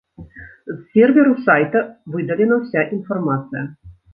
[0.69, 1.79] З серверу сайта
[2.15, 3.63] выдалена ўся інфармацыя.